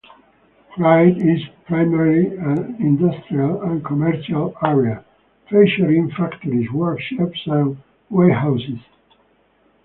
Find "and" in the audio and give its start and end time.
3.61-3.85, 7.45-7.77